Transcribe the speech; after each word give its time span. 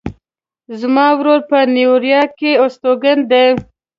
زما 0.79 1.05
ورور 1.19 1.39
په 1.49 1.57
نیویارک 1.75 2.31
کې 2.39 2.51
استوګن 2.65 3.19
ده 3.31 3.43